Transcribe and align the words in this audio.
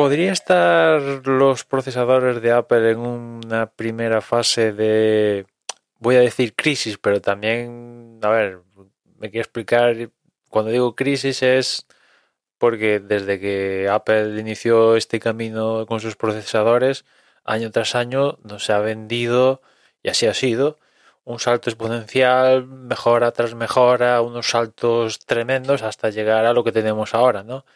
¿Podría 0.00 0.32
estar 0.32 1.02
los 1.26 1.66
procesadores 1.66 2.40
de 2.40 2.52
Apple 2.52 2.92
en 2.92 3.00
una 3.00 3.66
primera 3.66 4.22
fase 4.22 4.72
de, 4.72 5.44
voy 5.98 6.16
a 6.16 6.20
decir 6.20 6.54
crisis, 6.54 6.96
pero 6.96 7.20
también, 7.20 8.18
a 8.22 8.30
ver, 8.30 8.60
me 9.18 9.30
quiero 9.30 9.42
explicar, 9.42 9.94
cuando 10.48 10.70
digo 10.70 10.96
crisis 10.96 11.42
es 11.42 11.86
porque 12.56 12.98
desde 12.98 13.38
que 13.38 13.90
Apple 13.90 14.40
inició 14.40 14.96
este 14.96 15.20
camino 15.20 15.84
con 15.84 16.00
sus 16.00 16.16
procesadores, 16.16 17.04
año 17.44 17.70
tras 17.70 17.94
año 17.94 18.38
nos 18.42 18.70
ha 18.70 18.78
vendido, 18.78 19.60
y 20.02 20.08
así 20.08 20.24
ha 20.26 20.32
sido, 20.32 20.78
un 21.24 21.40
salto 21.40 21.68
exponencial, 21.68 22.66
mejora 22.66 23.32
tras 23.32 23.54
mejora, 23.54 24.22
unos 24.22 24.48
saltos 24.48 25.18
tremendos 25.18 25.82
hasta 25.82 26.08
llegar 26.08 26.46
a 26.46 26.54
lo 26.54 26.64
que 26.64 26.72
tenemos 26.72 27.12
ahora, 27.12 27.42
¿no? 27.42 27.66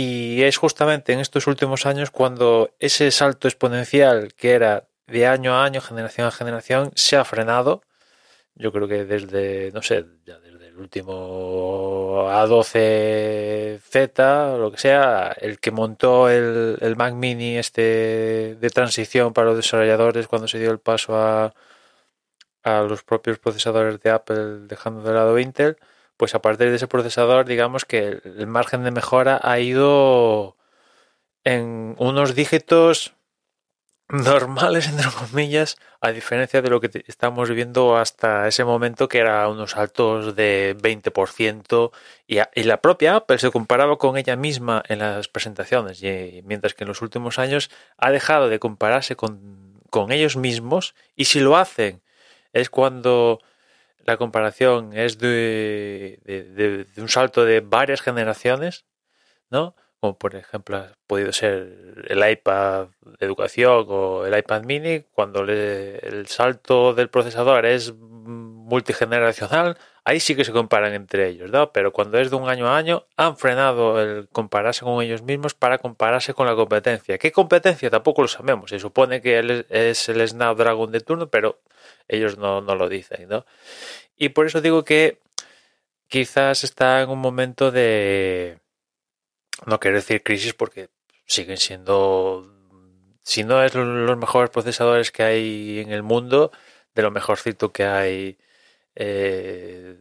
Y 0.00 0.44
es 0.44 0.58
justamente 0.58 1.12
en 1.12 1.18
estos 1.18 1.48
últimos 1.48 1.84
años 1.84 2.12
cuando 2.12 2.70
ese 2.78 3.10
salto 3.10 3.48
exponencial 3.48 4.32
que 4.34 4.52
era 4.52 4.86
de 5.08 5.26
año 5.26 5.54
a 5.54 5.64
año, 5.64 5.80
generación 5.80 6.28
a 6.28 6.30
generación, 6.30 6.92
se 6.94 7.16
ha 7.16 7.24
frenado. 7.24 7.82
Yo 8.54 8.70
creo 8.72 8.86
que 8.86 9.04
desde, 9.04 9.72
no 9.72 9.82
sé, 9.82 10.06
ya 10.24 10.38
desde 10.38 10.68
el 10.68 10.78
último 10.78 12.28
A12Z 12.30 14.54
o 14.54 14.58
lo 14.58 14.70
que 14.70 14.78
sea, 14.78 15.32
el 15.40 15.58
que 15.58 15.72
montó 15.72 16.30
el, 16.30 16.78
el 16.80 16.94
Mac 16.94 17.14
Mini 17.14 17.58
este 17.58 18.54
de 18.60 18.70
transición 18.70 19.32
para 19.32 19.48
los 19.48 19.56
desarrolladores 19.56 20.28
cuando 20.28 20.46
se 20.46 20.60
dio 20.60 20.70
el 20.70 20.78
paso 20.78 21.16
a, 21.16 21.52
a 22.62 22.82
los 22.82 23.02
propios 23.02 23.40
procesadores 23.40 24.00
de 24.00 24.10
Apple 24.10 24.68
dejando 24.68 25.02
de 25.02 25.12
lado 25.12 25.40
Intel, 25.40 25.76
pues 26.18 26.34
a 26.34 26.42
partir 26.42 26.68
de 26.68 26.76
ese 26.76 26.88
procesador, 26.88 27.46
digamos 27.46 27.84
que 27.86 28.20
el 28.22 28.46
margen 28.46 28.84
de 28.84 28.90
mejora 28.90 29.40
ha 29.42 29.60
ido 29.60 30.56
en 31.44 31.94
unos 31.98 32.34
dígitos 32.34 33.14
normales, 34.08 34.88
entre 34.88 35.06
comillas, 35.10 35.76
a 36.00 36.10
diferencia 36.10 36.60
de 36.60 36.70
lo 36.70 36.80
que 36.80 37.04
estamos 37.06 37.48
viviendo 37.48 37.96
hasta 37.96 38.48
ese 38.48 38.64
momento, 38.64 39.08
que 39.08 39.18
era 39.18 39.48
unos 39.48 39.72
saltos 39.72 40.34
de 40.34 40.76
20%, 40.80 41.92
y, 42.26 42.38
y, 42.54 42.62
la 42.64 42.80
propia 42.80 43.16
Apple 43.16 43.38
se 43.38 43.50
comparaba 43.50 43.96
con 43.96 44.16
ella 44.16 44.34
misma 44.36 44.82
en 44.88 44.98
las 44.98 45.28
presentaciones, 45.28 46.02
y, 46.02 46.42
mientras 46.44 46.74
que 46.74 46.84
en 46.84 46.88
los 46.88 47.00
últimos 47.00 47.38
años 47.38 47.70
ha 47.96 48.10
dejado 48.10 48.48
de 48.48 48.58
compararse 48.58 49.14
con 49.16 50.10
ellos 50.10 50.36
mismos, 50.36 50.94
y 51.14 51.26
si 51.26 51.40
lo 51.40 51.56
hacen 51.56 52.02
es 52.52 52.70
cuando 52.70 53.40
la 54.08 54.16
comparación 54.16 54.94
es 54.94 55.18
de, 55.18 56.18
de, 56.24 56.86
un 56.96 57.10
salto 57.10 57.44
de 57.44 57.60
varias 57.60 58.00
generaciones, 58.00 58.86
¿no? 59.50 59.76
Como 60.00 60.16
por 60.16 60.34
ejemplo 60.34 60.78
ha 60.78 60.94
podido 61.06 61.30
ser 61.30 62.06
el 62.08 62.30
iPad 62.30 62.88
de 63.02 63.26
educación 63.26 63.84
o 63.86 64.24
el 64.24 64.38
iPad 64.38 64.62
mini, 64.62 65.04
cuando 65.12 65.44
le, 65.44 65.98
el 65.98 66.26
salto 66.26 66.94
del 66.94 67.10
procesador 67.10 67.66
es 67.66 67.92
multigeneracional, 68.68 69.78
ahí 70.04 70.20
sí 70.20 70.36
que 70.36 70.44
se 70.44 70.52
comparan 70.52 70.92
entre 70.92 71.28
ellos, 71.28 71.50
¿no? 71.50 71.72
Pero 71.72 71.92
cuando 71.92 72.18
es 72.18 72.30
de 72.30 72.36
un 72.36 72.48
año 72.48 72.68
a 72.68 72.76
año, 72.76 73.06
han 73.16 73.36
frenado 73.38 74.00
el 74.00 74.28
compararse 74.28 74.84
con 74.84 75.02
ellos 75.02 75.22
mismos 75.22 75.54
para 75.54 75.78
compararse 75.78 76.34
con 76.34 76.46
la 76.46 76.54
competencia. 76.54 77.16
¿Qué 77.18 77.32
competencia? 77.32 77.88
Tampoco 77.88 78.22
lo 78.22 78.28
sabemos. 78.28 78.70
Se 78.70 78.78
supone 78.78 79.22
que 79.22 79.38
él 79.38 79.66
es 79.70 80.08
el 80.10 80.26
Snapdragon 80.28 80.92
de 80.92 81.00
turno, 81.00 81.28
pero 81.30 81.60
ellos 82.08 82.36
no, 82.36 82.60
no 82.60 82.74
lo 82.74 82.88
dicen, 82.90 83.26
¿no? 83.28 83.46
Y 84.16 84.30
por 84.30 84.46
eso 84.46 84.60
digo 84.60 84.84
que 84.84 85.18
quizás 86.08 86.62
está 86.64 87.00
en 87.00 87.08
un 87.08 87.18
momento 87.20 87.70
de... 87.70 88.58
No 89.66 89.80
quiero 89.80 89.96
decir 89.96 90.22
crisis 90.22 90.52
porque 90.52 90.90
siguen 91.26 91.56
siendo, 91.56 92.52
si 93.22 93.44
no 93.44 93.62
es 93.62 93.74
los 93.74 94.16
mejores 94.18 94.50
procesadores 94.50 95.10
que 95.10 95.22
hay 95.22 95.80
en 95.80 95.90
el 95.90 96.02
mundo, 96.02 96.52
de 96.94 97.02
lo 97.02 97.10
mejorcito 97.10 97.72
que 97.72 97.84
hay 97.84 98.38
eh, 99.00 99.96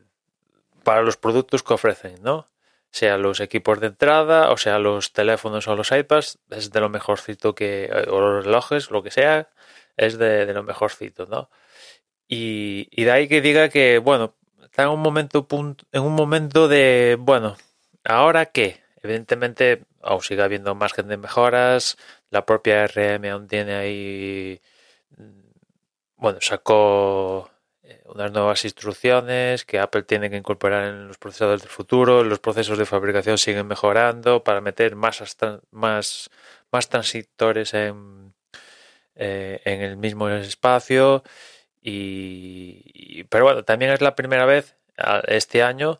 para 0.83 1.03
los 1.03 1.17
productos 1.17 1.63
que 1.63 1.75
ofrecen, 1.75 2.15
¿no? 2.23 2.47
Sea 2.91 3.17
los 3.17 3.39
equipos 3.41 3.79
de 3.79 3.87
entrada, 3.87 4.51
o 4.51 4.57
sea 4.57 4.79
los 4.79 5.13
teléfonos 5.13 5.67
o 5.67 5.75
los 5.75 5.91
iPads, 5.91 6.39
es 6.49 6.71
de 6.71 6.79
lo 6.79 6.89
mejorcito 6.89 7.53
que, 7.53 7.91
o 8.09 8.19
los 8.19 8.45
relojes, 8.45 8.89
lo 8.89 9.03
que 9.03 9.11
sea, 9.11 9.49
es 9.97 10.17
de, 10.17 10.47
de 10.47 10.53
lo 10.53 10.63
mejorcito, 10.63 11.27
¿no? 11.27 11.49
Y, 12.27 13.03
de 13.03 13.11
ahí 13.11 13.27
que 13.27 13.41
diga 13.41 13.69
que, 13.69 13.99
bueno, 13.99 14.35
está 14.63 14.83
en 14.83 14.89
un 14.89 15.01
momento, 15.01 15.47
en 15.91 16.01
un 16.03 16.13
momento 16.13 16.67
de, 16.67 17.17
bueno, 17.19 17.55
¿ahora 18.03 18.47
qué? 18.47 18.81
Evidentemente, 19.03 19.83
aún 20.01 20.21
sigue 20.21 20.41
habiendo 20.43 20.75
margen 20.75 21.07
de 21.07 21.17
mejoras, 21.17 21.97
la 22.31 22.45
propia 22.45 22.87
RM 22.87 23.25
aún 23.31 23.47
tiene 23.47 23.75
ahí, 23.75 24.61
bueno, 26.17 26.39
sacó 26.41 27.49
eh, 27.49 27.56
unas 28.05 28.31
nuevas 28.31 28.63
instrucciones 28.65 29.65
que 29.65 29.79
Apple 29.79 30.03
tiene 30.03 30.29
que 30.29 30.37
incorporar 30.37 30.85
en 30.85 31.07
los 31.07 31.17
procesadores 31.17 31.61
del 31.61 31.71
futuro, 31.71 32.23
los 32.23 32.39
procesos 32.39 32.77
de 32.77 32.85
fabricación 32.85 33.37
siguen 33.37 33.67
mejorando 33.67 34.43
para 34.43 34.61
meter 34.61 34.95
más, 34.95 35.21
más, 35.71 36.29
más 36.71 36.89
transistores 36.89 37.73
en, 37.73 38.33
eh, 39.15 39.61
en 39.65 39.81
el 39.81 39.97
mismo 39.97 40.29
espacio. 40.29 41.23
Y, 41.81 43.23
pero 43.25 43.45
bueno, 43.45 43.63
también 43.63 43.91
es 43.91 44.01
la 44.01 44.15
primera 44.15 44.45
vez 44.45 44.75
este 45.27 45.63
año 45.63 45.99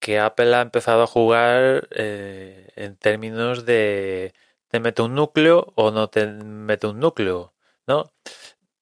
que 0.00 0.18
Apple 0.18 0.54
ha 0.54 0.60
empezado 0.62 1.04
a 1.04 1.06
jugar 1.06 1.88
eh, 1.92 2.68
en 2.76 2.96
términos 2.96 3.64
de 3.64 4.34
te 4.68 4.80
mete 4.80 5.02
un 5.02 5.14
núcleo 5.14 5.72
o 5.76 5.90
no 5.90 6.08
te 6.08 6.26
mete 6.26 6.86
un 6.88 6.98
núcleo, 7.00 7.52
¿no? 7.86 8.12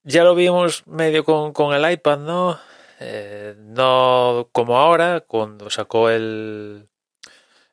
Ya 0.03 0.25
lo 0.25 0.35
vimos 0.35 0.87
medio 0.87 1.25
con, 1.25 1.53
con 1.53 1.75
el 1.75 1.91
iPad, 1.93 2.19
¿no? 2.21 2.59
Eh, 3.01 3.55
no 3.59 4.49
como 4.53 4.79
ahora, 4.79 5.21
cuando 5.21 5.71
sacó 5.71 6.11
el 6.11 6.89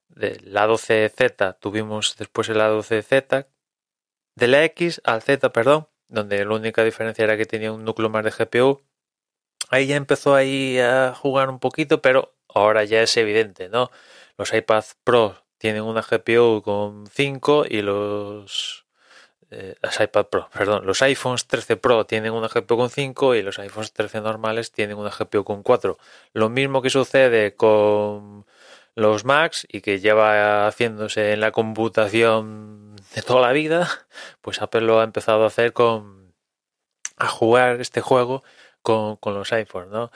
del 0.09 0.53
A12Z, 0.55 1.57
tuvimos 1.59 2.15
después 2.17 2.49
el 2.49 2.57
A12Z, 2.57 3.47
de 4.35 4.47
la 4.47 4.63
X 4.65 5.01
al 5.05 5.21
Z, 5.21 5.51
perdón, 5.53 5.88
donde 6.09 6.43
la 6.45 6.55
única 6.55 6.83
diferencia 6.83 7.23
era 7.23 7.38
que 7.38 7.45
tenía 7.45 7.71
un 7.71 7.85
núcleo 7.85 8.09
más 8.09 8.23
de 8.23 8.31
GPU. 8.31 8.83
Ahí 9.69 9.88
ya 9.88 9.95
empezó 9.95 10.35
ahí 10.35 10.79
a 10.79 11.13
jugar 11.15 11.49
un 11.49 11.59
poquito, 11.59 12.01
pero 12.01 12.35
ahora 12.47 12.83
ya 12.85 13.01
es 13.01 13.15
evidente, 13.17 13.69
¿no? 13.69 13.91
Los 14.38 14.53
iPad 14.53 14.85
Pro 15.03 15.45
tienen 15.57 15.83
una 15.83 16.01
GPU 16.01 16.61
con 16.63 17.07
5 17.07 17.65
y 17.69 17.81
los 17.81 18.86
eh, 19.49 19.75
los 19.81 19.99
iPad 19.99 20.25
Pro, 20.25 20.49
perdón, 20.53 20.85
los 20.85 21.01
iPhones 21.01 21.47
13 21.47 21.77
Pro 21.77 22.05
tienen 22.05 22.33
una 22.33 22.49
GPU 22.49 22.75
con 22.77 22.89
5 22.89 23.35
y 23.35 23.41
los 23.41 23.59
iPhones 23.59 23.94
13 23.94 24.21
normales 24.21 24.71
tienen 24.71 24.97
una 24.97 25.09
GPU 25.09 25.44
con 25.44 25.63
4. 25.63 25.97
Lo 26.33 26.49
mismo 26.49 26.81
que 26.81 26.89
sucede 26.89 27.55
con 27.55 28.45
los 28.95 29.25
Macs 29.25 29.65
y 29.69 29.81
que 29.81 29.99
lleva 29.99 30.67
haciéndose 30.67 31.31
en 31.31 31.39
la 31.39 31.51
computación 31.51 32.95
de 33.15 33.21
toda 33.21 33.41
la 33.41 33.53
vida, 33.53 33.88
pues 34.41 34.61
Apple 34.61 34.81
lo 34.81 34.99
ha 34.99 35.03
empezado 35.03 35.44
a 35.44 35.47
hacer 35.47 35.71
con 35.73 36.33
a 37.17 37.27
jugar 37.27 37.81
este 37.81 38.01
juego 38.01 38.43
con, 38.81 39.17
con 39.17 39.33
los 39.33 39.51
iPhones, 39.53 39.89
¿no? 39.91 40.11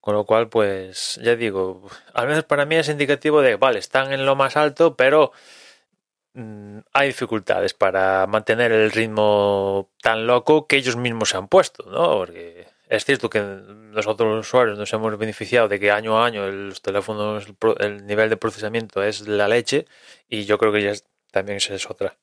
Con 0.00 0.14
lo 0.14 0.24
cual, 0.24 0.48
pues 0.48 1.18
ya 1.22 1.34
digo, 1.36 1.88
al 2.14 2.28
menos 2.28 2.44
para 2.44 2.64
mí 2.64 2.76
es 2.76 2.88
indicativo 2.88 3.42
de, 3.42 3.56
vale, 3.56 3.78
están 3.78 4.12
en 4.12 4.24
lo 4.24 4.36
más 4.36 4.56
alto, 4.56 4.96
pero 4.96 5.32
hay 6.92 7.08
dificultades 7.08 7.74
para 7.74 8.26
mantener 8.26 8.72
el 8.72 8.90
ritmo 8.90 9.90
tan 10.02 10.26
loco 10.26 10.66
que 10.66 10.76
ellos 10.76 10.96
mismos 10.96 11.30
se 11.30 11.36
han 11.36 11.48
puesto, 11.48 11.84
¿no? 11.90 12.18
Porque 12.18 12.66
es 12.88 13.04
cierto 13.04 13.30
que 13.30 13.40
nosotros 13.40 14.36
los 14.36 14.46
usuarios 14.46 14.78
nos 14.78 14.92
hemos 14.92 15.16
beneficiado 15.18 15.68
de 15.68 15.80
que 15.80 15.90
año 15.90 16.18
a 16.18 16.26
año 16.26 16.46
los 16.46 16.82
teléfonos, 16.82 17.46
el 17.78 18.06
nivel 18.06 18.30
de 18.30 18.36
procesamiento 18.36 19.02
es 19.02 19.26
la 19.26 19.48
leche 19.48 19.86
y 20.28 20.44
yo 20.44 20.58
creo 20.58 20.72
que 20.72 20.82
ya 20.82 20.92
también 21.30 21.56
esa 21.56 21.74
es 21.74 21.88
otra 21.90 22.16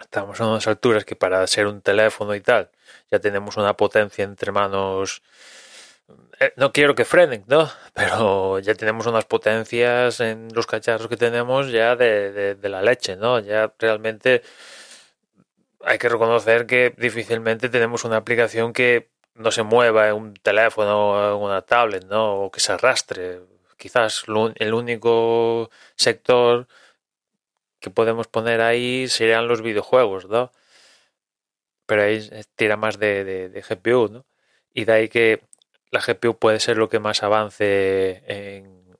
estamos 0.00 0.40
a 0.40 0.46
unas 0.46 0.66
alturas 0.66 1.04
que 1.04 1.16
para 1.16 1.46
ser 1.46 1.66
un 1.66 1.82
teléfono 1.82 2.34
y 2.34 2.40
tal, 2.40 2.70
ya 3.10 3.18
tenemos 3.20 3.56
una 3.56 3.76
potencia 3.76 4.24
entre 4.24 4.52
manos. 4.52 5.22
Eh, 6.40 6.52
no 6.56 6.72
quiero 6.72 6.94
que 6.94 7.04
frenen, 7.04 7.44
¿no? 7.46 7.70
Pero 7.94 8.58
ya 8.60 8.74
tenemos 8.74 9.06
unas 9.06 9.24
potencias 9.24 10.20
en 10.20 10.48
los 10.54 10.66
cacharros 10.66 11.08
que 11.08 11.16
tenemos 11.16 11.70
ya 11.70 11.96
de, 11.96 12.54
de 12.54 12.68
la 12.68 12.82
leche, 12.82 13.16
¿no? 13.16 13.38
Ya 13.40 13.72
realmente 13.78 14.42
hay 15.82 15.98
que 15.98 16.08
reconocer 16.08 16.66
que 16.66 16.94
difícilmente 16.98 17.68
tenemos 17.68 18.04
una 18.04 18.16
aplicación 18.16 18.72
que 18.72 19.10
no 19.34 19.50
se 19.50 19.62
mueva 19.62 20.08
en 20.08 20.14
un 20.16 20.34
teléfono 20.34 21.10
o 21.10 21.36
en 21.36 21.42
una 21.42 21.62
tablet, 21.62 22.04
¿no? 22.06 22.44
O 22.44 22.50
que 22.50 22.60
se 22.60 22.72
arrastre. 22.72 23.40
Quizás 23.76 24.24
el 24.56 24.74
único 24.74 25.70
sector 25.96 26.68
que 27.80 27.90
podemos 27.90 28.28
poner 28.28 28.60
ahí 28.60 29.08
serían 29.08 29.48
los 29.48 29.62
videojuegos, 29.62 30.26
¿no? 30.28 30.52
Pero 31.86 32.02
ahí 32.02 32.30
tira 32.56 32.76
más 32.76 32.98
de, 32.98 33.62
GPU, 33.68 34.08
¿no? 34.12 34.26
Y 34.74 34.84
de 34.84 34.92
ahí 34.92 35.08
que 35.08 35.42
la 35.90 36.00
GPU 36.00 36.38
puede 36.38 36.60
ser 36.60 36.76
lo 36.76 36.88
que 36.88 37.00
más 37.00 37.22
avance 37.22 38.22
en, 38.26 38.96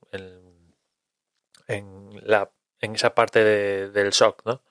en, 1.69 2.21
la, 2.23 2.51
en 2.81 2.95
esa 2.95 3.15
parte 3.15 3.45
del 3.45 4.13
SOC, 4.13 4.45
¿no? 4.47 4.63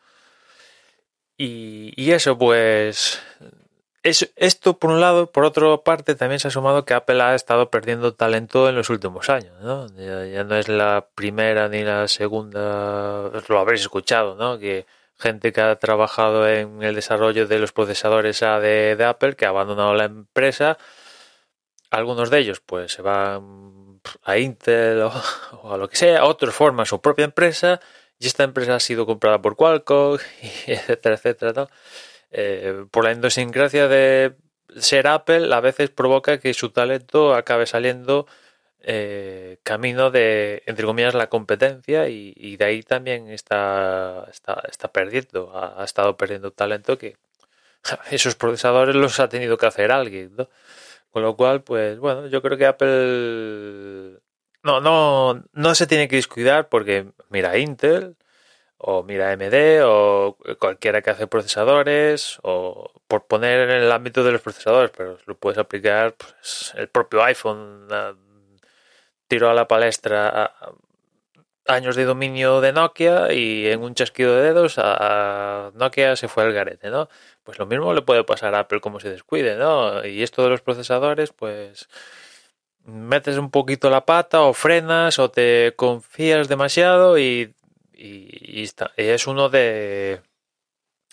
Y, 1.38 1.94
y, 1.95 2.12
eso, 2.12 2.38
pues, 2.38 3.21
es, 4.04 4.31
esto 4.36 4.77
por 4.77 4.92
un 4.92 5.01
lado, 5.01 5.31
por 5.31 5.45
otra 5.45 5.77
parte 5.77 6.16
también 6.16 6.39
se 6.39 6.48
ha 6.50 6.51
sumado 6.51 6.86
que 6.86 6.94
Apple 6.94 7.21
ha 7.21 7.36
estado 7.36 7.69
perdiendo 7.69 8.13
talento 8.13 8.69
en 8.69 8.75
los 8.75 8.89
últimos 8.89 9.30
años, 9.30 9.54
¿no? 9.62 9.88
Ya, 9.95 10.44
no 10.44 10.56
es 10.56 10.68
la 10.68 11.07
primera 11.16 11.69
ni 11.69 11.83
la 11.83 12.07
segunda, 12.07 13.31
lo 13.48 13.60
habréis 13.60 13.81
escuchado, 13.81 14.36
¿no? 14.36 14.60
Que 14.60 14.86
gente 15.18 15.51
que 15.51 15.62
ha 15.62 15.75
trabajado 15.77 16.48
en 16.48 16.81
el 16.81 16.95
desarrollo 16.95 17.48
de 17.48 17.60
los 17.60 17.74
procesadores 17.74 18.42
A 18.44 18.60
de, 18.60 19.04
Apple, 19.06 19.36
que 19.36 19.45
ha 19.45 19.50
abandonado 19.50 19.94
la 19.94 20.06
empresa, 20.06 20.77
algunos 21.89 22.30
de 22.30 22.39
ellos 22.39 22.59
pues 22.59 22.94
se 22.94 23.01
van 23.01 24.01
a 24.24 24.38
Intel 24.38 25.01
o, 25.63 25.74
a 25.74 25.77
lo 25.77 25.89
que 25.89 25.97
sea, 25.97 26.25
otros 26.25 26.53
forman 26.53 26.86
su 26.86 27.01
propia 27.01 27.25
empresa 27.25 27.80
y 28.19 28.27
esta 28.27 28.44
empresa 28.44 28.75
ha 28.75 28.80
sido 28.80 29.06
comprada 29.06 29.41
por 29.41 29.56
Qualcomm, 29.56 30.19
etcétera, 30.68 31.15
etcétera. 31.15 31.68
Eh, 32.31 32.86
por 32.91 33.06
la 33.06 33.13
idiosincrasia 33.13 33.88
de 33.88 34.36
ser 34.77 35.07
Apple, 35.07 35.53
a 35.53 35.59
veces 35.62 35.89
provoca 35.89 36.39
que 36.39 36.53
su 36.53 36.69
talento 36.69 37.33
acabe 37.33 37.65
saliendo 37.65 38.27
eh, 38.81 39.57
camino 39.63 40.12
de, 40.12 40.63
entre 40.65 40.85
comillas, 40.85 41.13
la 41.13 41.27
competencia 41.27 42.07
y, 42.09 42.56
de 42.57 42.65
ahí 42.65 42.83
también 42.83 43.30
está, 43.30 44.27
está, 44.31 44.63
está 44.69 44.92
perdiendo, 44.92 45.51
ha, 45.56 45.83
estado 45.83 46.18
perdiendo 46.18 46.51
talento 46.51 46.97
que 46.97 47.18
esos 48.12 48.35
procesadores 48.35 48.95
los 48.95 49.19
ha 49.19 49.30
tenido 49.30 49.57
que 49.57 49.65
hacer 49.65 49.92
alguien, 49.92 50.35
¿no? 50.38 50.50
Con 51.11 51.23
lo 51.23 51.35
cual, 51.35 51.63
pues 51.63 52.00
bueno, 52.00 52.27
yo 52.27 52.41
creo 52.41 52.57
que 52.57 52.65
Apple 52.65 54.19
no, 54.63 54.81
no, 54.81 55.44
no 55.53 55.75
se 55.75 55.88
tiene 55.88 56.07
que 56.07 56.17
descuidar 56.17 56.69
porque 56.69 57.07
mira 57.29 57.57
Intel, 57.57 58.15
o 58.79 59.03
mira 59.03 59.31
AMD 59.31 59.83
o 59.83 60.38
cualquiera 60.57 61.01
que 61.01 61.09
hace 61.11 61.27
procesadores 61.27 62.39
o 62.44 62.91
por 63.07 63.25
poner 63.27 63.69
en 63.69 63.83
el 63.83 63.91
ámbito 63.91 64.23
de 64.23 64.31
los 64.31 64.41
procesadores, 64.41 64.91
pero 64.95 65.17
lo 65.25 65.35
puedes 65.38 65.57
aplicar 65.59 66.15
pues, 66.15 66.73
el 66.75 66.88
propio 66.88 67.21
iPhone 67.23 67.88
tiró 69.27 69.50
a 69.50 69.53
la 69.53 69.67
palestra 69.67 70.53
años 71.69 71.95
de 71.95 72.06
dominio 72.06 72.62
de 72.62 72.74
Nokia 72.74 73.33
y 73.33 73.68
en 73.68 73.81
un 73.81 73.95
chasquido 73.95 74.36
de 74.36 74.44
dedos 74.44 74.75
a, 74.77 75.71
Nokia 75.75 76.16
se 76.16 76.27
fue 76.27 76.44
al 76.44 76.54
garete, 76.54 76.89
¿no? 76.89 77.10
Pues 77.44 77.60
lo 77.60 77.66
mismo 77.66 77.94
le 77.94 78.01
puede 78.01 78.24
pasar 78.24 78.56
a 78.56 78.60
Apple 78.60 78.81
como 78.81 79.00
se 79.00 79.10
descuide, 79.10 79.56
¿no? 79.56 80.06
Y 80.06 80.24
esto 80.24 80.44
de 80.44 80.50
los 80.50 80.62
procesadores, 80.62 81.31
pues 81.31 81.89
metes 82.86 83.38
un 83.38 83.51
poquito 83.51 83.89
la 83.89 84.06
pata 84.06 84.42
o 84.42 84.54
frenas 84.54 85.19
o 85.19 85.30
te 85.30 85.74
confías 85.75 86.48
demasiado 86.48 87.19
y 87.19 87.54
y, 88.00 88.69
es 88.95 89.27
uno 89.27 89.50
de, 89.50 90.21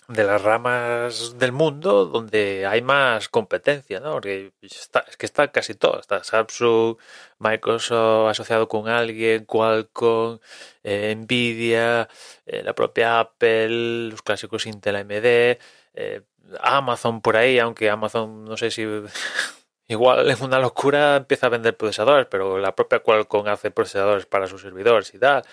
de 0.07 0.23
las 0.23 0.41
ramas 0.41 1.37
del 1.37 1.51
mundo 1.51 2.05
donde 2.05 2.65
hay 2.65 2.81
más 2.81 3.27
competencia, 3.27 3.99
¿no? 3.99 4.13
Porque 4.13 4.53
está, 4.61 5.05
es 5.07 5.17
que 5.17 5.25
está 5.25 5.51
casi 5.51 5.75
todo. 5.75 5.99
Está 5.99 6.23
Samsung, 6.23 6.97
Microsoft 7.39 8.29
asociado 8.31 8.67
con 8.69 8.87
alguien, 8.87 9.45
Qualcomm, 9.45 10.39
eh, 10.83 11.13
Nvidia, 11.15 12.07
eh, 12.45 12.63
la 12.63 12.73
propia 12.73 13.19
Apple, 13.19 14.09
los 14.11 14.21
clásicos 14.21 14.65
Intel 14.65 14.95
AMD, 14.95 15.57
eh, 15.93 16.21
Amazon 16.61 17.21
por 17.21 17.35
ahí, 17.35 17.59
aunque 17.59 17.89
Amazon 17.89 18.45
no 18.45 18.55
sé 18.55 18.71
si 18.71 18.85
igual 19.87 20.29
es 20.29 20.41
una 20.41 20.59
locura 20.59 21.17
empieza 21.17 21.47
a 21.47 21.49
vender 21.49 21.75
procesadores, 21.75 22.27
pero 22.29 22.57
la 22.59 22.75
propia 22.75 22.99
Qualcomm 22.99 23.47
hace 23.47 23.71
procesadores 23.71 24.25
para 24.25 24.47
sus 24.47 24.61
servidores 24.61 25.13
y 25.13 25.19
tal. 25.19 25.43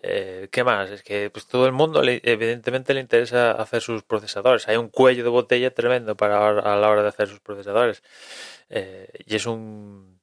Eh, 0.00 0.48
¿Qué 0.52 0.62
más? 0.64 0.90
Es 0.90 1.02
que 1.02 1.30
pues 1.30 1.46
todo 1.46 1.66
el 1.66 1.72
mundo 1.72 2.02
evidentemente 2.04 2.94
le 2.94 3.00
interesa 3.00 3.52
hacer 3.52 3.82
sus 3.82 4.02
procesadores. 4.04 4.68
Hay 4.68 4.76
un 4.76 4.88
cuello 4.88 5.24
de 5.24 5.30
botella 5.30 5.74
tremendo 5.74 6.16
para 6.16 6.48
a 6.48 6.76
la 6.76 6.88
hora 6.88 7.02
de 7.02 7.08
hacer 7.08 7.28
sus 7.28 7.40
procesadores. 7.40 8.02
Eh, 8.70 9.08
y 9.26 9.36
es 9.36 9.46
un 9.46 10.20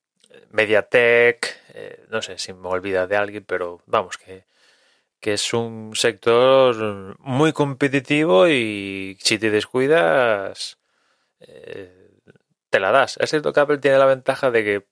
Mediatek, 0.52 1.62
eh, 1.74 2.06
no 2.10 2.22
sé 2.22 2.38
si 2.38 2.54
me 2.54 2.68
olvida 2.70 3.08
de 3.08 3.18
alguien, 3.18 3.46
pero 3.46 3.82
vamos, 3.86 4.18
que, 4.18 4.46
que 5.20 5.34
es 5.34 5.54
un 5.54 5.96
sector 5.96 7.18
muy 7.20 7.54
competitivo 7.54 8.48
y 8.48 9.18
si 9.22 9.40
te 9.40 9.52
descuidas, 9.52 10.80
te 12.70 12.80
la 12.80 12.92
das. 12.92 13.18
Es 13.20 13.30
cierto 13.30 13.54
que 13.54 13.60
Apple 13.60 13.78
tiene 13.80 13.98
la 13.98 14.06
ventaja 14.06 14.52
de 14.52 14.64
que 14.64 14.86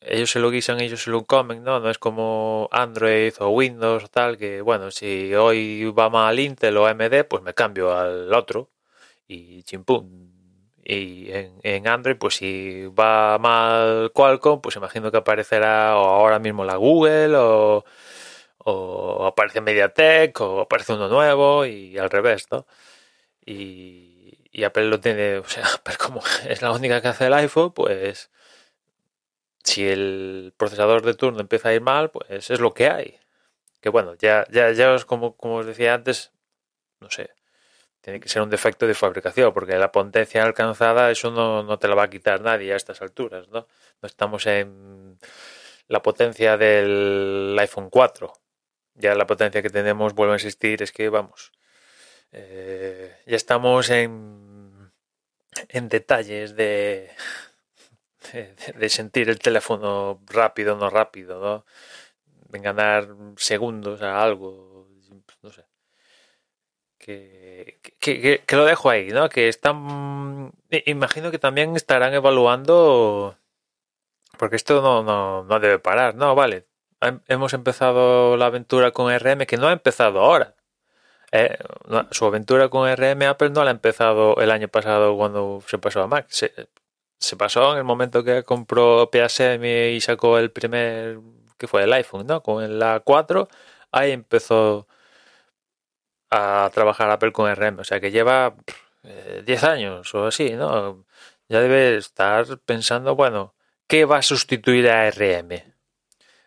ellos 0.00 0.30
se 0.30 0.40
lo 0.40 0.50
guisan, 0.50 0.80
ellos 0.80 1.02
se 1.02 1.10
lo 1.10 1.24
comen, 1.24 1.64
¿no? 1.64 1.80
No 1.80 1.90
es 1.90 1.98
como 1.98 2.68
Android 2.72 3.34
o 3.40 3.50
Windows 3.50 4.04
o 4.04 4.08
tal, 4.08 4.38
que 4.38 4.60
bueno, 4.60 4.90
si 4.90 5.34
hoy 5.34 5.84
va 5.90 6.10
mal 6.10 6.38
Intel 6.38 6.76
o 6.76 6.86
AMD, 6.86 7.24
pues 7.28 7.42
me 7.42 7.54
cambio 7.54 7.96
al 7.96 8.32
otro 8.34 8.70
y 9.28 9.62
chimpum. 9.64 10.32
Y 10.84 11.28
en, 11.32 11.86
Android, 11.88 12.16
pues 12.16 12.36
si 12.36 12.86
va 12.88 13.38
mal 13.38 14.10
Qualcomm, 14.12 14.60
pues 14.60 14.76
imagino 14.76 15.10
que 15.12 15.18
aparecerá 15.18 15.96
o 15.96 16.04
ahora 16.04 16.38
mismo 16.40 16.64
la 16.64 16.76
Google 16.76 17.34
o, 17.36 17.84
aparece 19.26 19.60
MediaTek 19.60 20.40
o 20.40 20.60
aparece 20.62 20.92
uno 20.94 21.08
nuevo 21.08 21.66
y 21.66 21.98
al 21.98 22.10
revés, 22.10 22.46
¿no? 22.50 22.66
Y, 23.44 24.38
y 24.52 24.64
Apple 24.64 24.86
lo 24.86 25.00
tiene, 25.00 25.38
o 25.38 25.44
sea, 25.48 25.64
pero 25.84 25.98
como 25.98 26.22
es 26.48 26.62
la 26.62 26.72
única 26.72 27.00
que 27.02 27.08
hace 27.08 27.26
el 27.26 27.34
iPhone, 27.34 27.72
pues 27.72 28.30
si 29.64 29.88
el 29.88 30.54
procesador 30.56 31.02
de 31.02 31.14
turno 31.14 31.40
empieza 31.40 31.68
a 31.70 31.74
ir 31.74 31.80
mal, 31.80 32.10
pues 32.10 32.50
es 32.50 32.60
lo 32.60 32.74
que 32.74 32.88
hay. 32.88 33.20
Que 33.80 33.88
bueno, 33.88 34.14
ya, 34.14 34.46
ya, 34.50 34.72
ya 34.72 34.92
os, 34.92 35.04
como, 35.04 35.36
como 35.36 35.56
os 35.56 35.66
decía 35.66 35.94
antes, 35.94 36.32
no 37.00 37.10
sé, 37.10 37.30
tiene 38.00 38.20
que 38.20 38.28
ser 38.28 38.42
un 38.42 38.50
defecto 38.50 38.86
de 38.86 38.94
fabricación, 38.94 39.52
porque 39.52 39.78
la 39.78 39.92
potencia 39.92 40.42
alcanzada, 40.44 41.10
eso 41.10 41.30
no, 41.30 41.62
no 41.62 41.78
te 41.78 41.88
la 41.88 41.94
va 41.94 42.04
a 42.04 42.10
quitar 42.10 42.40
nadie 42.40 42.72
a 42.72 42.76
estas 42.76 43.02
alturas, 43.02 43.48
¿no? 43.48 43.68
No 44.02 44.06
estamos 44.06 44.46
en 44.46 45.18
la 45.88 46.02
potencia 46.02 46.56
del 46.56 47.56
iPhone 47.58 47.90
4. 47.90 48.32
Ya 48.94 49.14
la 49.14 49.26
potencia 49.26 49.62
que 49.62 49.70
tenemos, 49.70 50.14
vuelve 50.14 50.34
a 50.34 50.36
insistir, 50.36 50.82
es 50.82 50.92
que 50.92 51.08
vamos, 51.08 51.52
eh, 52.32 53.16
ya 53.26 53.36
estamos 53.36 53.90
en, 53.90 54.92
en 55.68 55.88
detalles 55.88 56.56
de, 56.56 57.10
de, 58.32 58.88
sentir 58.88 59.28
el 59.28 59.38
teléfono 59.38 60.20
rápido, 60.26 60.76
no 60.76 60.90
rápido, 60.90 61.40
¿no? 61.40 61.64
En 62.52 62.62
ganar 62.62 63.08
segundos 63.36 64.02
a 64.02 64.22
algo, 64.22 64.88
no 65.42 65.50
sé. 65.50 65.64
Que, 66.98 67.80
que, 67.98 68.42
que, 68.46 68.56
lo 68.56 68.64
dejo 68.64 68.90
ahí, 68.90 69.08
¿no? 69.08 69.28
Que 69.28 69.48
están. 69.48 70.52
Imagino 70.86 71.30
que 71.30 71.38
también 71.38 71.74
estarán 71.76 72.14
evaluando. 72.14 73.36
Porque 74.38 74.56
esto 74.56 74.80
no, 74.82 75.02
no, 75.02 75.44
no 75.44 75.60
debe 75.60 75.78
parar, 75.78 76.14
¿no? 76.14 76.34
Vale. 76.34 76.66
Hemos 77.26 77.52
empezado 77.54 78.36
la 78.36 78.46
aventura 78.46 78.92
con 78.92 79.12
RM, 79.12 79.46
que 79.46 79.56
no 79.56 79.68
ha 79.68 79.72
empezado 79.72 80.20
ahora. 80.20 80.54
Eh, 81.32 81.58
su 82.10 82.26
aventura 82.26 82.68
con 82.68 82.88
RM 82.94 83.22
Apple 83.22 83.50
no 83.50 83.64
la 83.64 83.70
ha 83.70 83.74
empezado 83.74 84.36
el 84.36 84.50
año 84.50 84.68
pasado 84.68 85.16
cuando 85.16 85.62
se 85.66 85.78
pasó 85.78 86.02
a 86.02 86.06
Mac. 86.06 86.26
Se, 86.28 86.52
se 87.22 87.36
pasó 87.36 87.72
en 87.72 87.78
el 87.78 87.84
momento 87.84 88.24
que 88.24 88.42
compró 88.44 89.08
PSM 89.12 89.64
y 89.94 90.00
sacó 90.00 90.38
el 90.38 90.50
primer, 90.50 91.20
que 91.58 91.68
fue 91.68 91.84
el 91.84 91.92
iPhone, 91.92 92.26
¿no? 92.26 92.42
Con 92.42 92.78
la 92.78 93.00
4, 93.00 93.48
ahí 93.92 94.12
empezó 94.12 94.88
a 96.30 96.70
trabajar 96.74 97.10
Apple 97.10 97.32
con 97.32 97.54
RM, 97.54 97.80
o 97.80 97.84
sea 97.84 98.00
que 98.00 98.10
lleva 98.10 98.56
10 99.02 99.62
eh, 99.62 99.66
años 99.66 100.14
o 100.14 100.26
así, 100.26 100.50
¿no? 100.54 101.04
Ya 101.48 101.60
debe 101.60 101.96
estar 101.96 102.58
pensando, 102.60 103.14
bueno, 103.16 103.54
¿qué 103.86 104.04
va 104.04 104.18
a 104.18 104.22
sustituir 104.22 104.88
a 104.90 105.10
RM? 105.10 105.62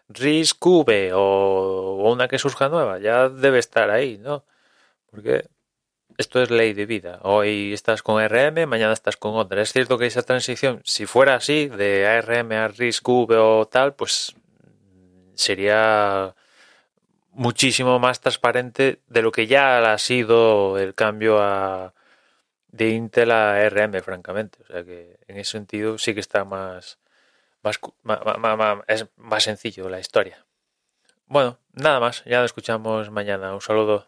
RISC 0.09 0.65
V 0.65 1.11
o 1.13 2.11
una 2.11 2.27
que 2.27 2.39
surja 2.39 2.69
nueva, 2.69 2.99
ya 2.99 3.29
debe 3.29 3.59
estar 3.59 3.89
ahí, 3.91 4.17
¿no? 4.17 4.45
Porque 5.11 5.49
esto 6.17 6.41
es 6.41 6.49
ley 6.49 6.73
de 6.73 6.85
vida. 6.85 7.19
Hoy 7.23 7.73
estás 7.73 8.01
con 8.01 8.21
ARM, 8.21 8.67
mañana 8.67 8.93
estás 8.93 9.17
con 9.17 9.35
otra. 9.35 9.61
Es 9.61 9.73
cierto 9.73 9.97
que 9.97 10.05
esa 10.05 10.23
transición, 10.23 10.81
si 10.83 11.05
fuera 11.05 11.35
así, 11.35 11.67
de 11.67 12.07
ARM 12.07 12.51
a 12.53 12.67
RISC 12.67 13.07
V 13.07 13.37
o 13.37 13.67
tal, 13.67 13.95
pues 13.95 14.35
sería 15.35 16.35
muchísimo 17.31 17.99
más 17.99 18.21
transparente 18.21 19.01
de 19.07 19.21
lo 19.21 19.31
que 19.31 19.47
ya 19.47 19.91
ha 19.91 19.97
sido 19.97 20.77
el 20.77 20.95
cambio 20.95 21.39
a, 21.41 21.93
de 22.69 22.89
Intel 22.89 23.31
a 23.31 23.55
ARM, 23.65 24.01
francamente. 24.01 24.59
O 24.63 24.67
sea 24.67 24.83
que 24.83 25.19
en 25.27 25.37
ese 25.37 25.51
sentido 25.51 25.97
sí 25.97 26.13
que 26.13 26.21
está 26.21 26.45
más, 26.45 26.99
más, 27.61 27.79
es 28.87 29.07
más 29.17 29.43
sencillo 29.43 29.89
la 29.89 29.99
historia. 29.99 30.45
Bueno, 31.27 31.57
nada 31.73 31.99
más, 31.99 32.23
ya 32.25 32.39
lo 32.39 32.45
escuchamos 32.45 33.09
mañana. 33.11 33.53
Un 33.53 33.61
saludo. 33.61 34.07